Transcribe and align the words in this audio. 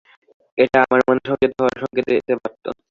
এটা 0.57 0.77
আমার 0.85 1.01
মনে 1.07 1.21
সংযত 1.27 1.51
হওয়ার 1.57 1.75
সংকেত 1.81 2.05
দিতে 2.09 2.33
পারত। 2.41 2.65